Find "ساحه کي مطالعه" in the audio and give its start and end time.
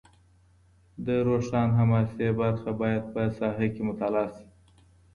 3.37-4.27